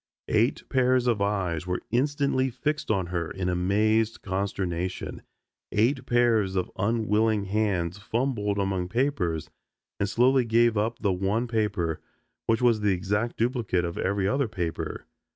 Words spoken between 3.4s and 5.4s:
amazed consternation.